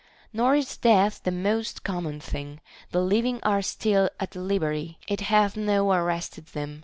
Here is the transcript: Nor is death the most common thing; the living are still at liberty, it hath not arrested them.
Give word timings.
Nor 0.33 0.55
is 0.55 0.77
death 0.77 1.21
the 1.21 1.29
most 1.29 1.83
common 1.83 2.19
thing; 2.19 2.59
the 2.89 3.01
living 3.01 3.39
are 3.43 3.61
still 3.61 4.09
at 4.19 4.35
liberty, 4.35 4.97
it 5.07 5.21
hath 5.21 5.55
not 5.55 5.83
arrested 5.95 6.47
them. 6.47 6.79